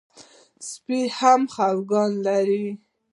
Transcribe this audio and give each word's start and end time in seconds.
سپي 0.69 0.99
هم 1.17 1.41
خپګان 1.53 2.11
لري. 2.25 2.65